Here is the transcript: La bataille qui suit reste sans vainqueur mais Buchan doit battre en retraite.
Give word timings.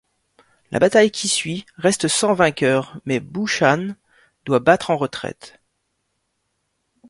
La 0.71 0.79
bataille 0.79 1.11
qui 1.11 1.27
suit 1.27 1.63
reste 1.77 2.07
sans 2.07 2.33
vainqueur 2.33 2.99
mais 3.05 3.19
Buchan 3.19 3.89
doit 4.47 4.57
battre 4.57 4.89
en 4.89 4.97
retraite. 4.97 5.59